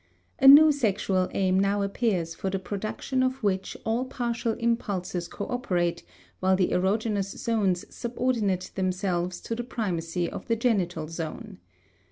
A 0.39 0.47
new 0.47 0.71
sexual 0.71 1.29
aim 1.35 1.59
now 1.59 1.83
appears 1.83 2.33
for 2.33 2.49
the 2.49 2.57
production 2.57 3.21
of 3.21 3.43
which 3.43 3.77
all 3.85 4.03
partial 4.05 4.53
impulses 4.53 5.29
coöperate, 5.29 6.01
while 6.39 6.55
the 6.55 6.69
erogenous 6.69 7.37
zones 7.37 7.85
subordinate 7.95 8.71
themselves 8.73 9.39
to 9.41 9.53
the 9.53 9.63
primacy 9.63 10.27
of 10.27 10.47
the 10.47 10.55
genital 10.55 11.07
zone. 11.07 11.59